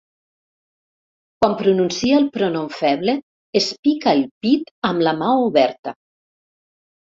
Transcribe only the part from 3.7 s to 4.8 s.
pica el pit